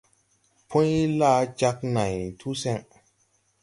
[0.69, 2.81] Pũy laa jāg nãy tu sen.